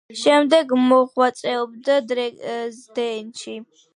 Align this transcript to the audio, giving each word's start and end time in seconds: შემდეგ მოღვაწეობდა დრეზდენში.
შემდეგ 0.19 0.71
მოღვაწეობდა 0.85 1.99
დრეზდენში. 2.13 3.55